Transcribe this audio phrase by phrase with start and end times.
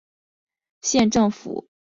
[0.81, 1.71] 县政府驻龙城镇。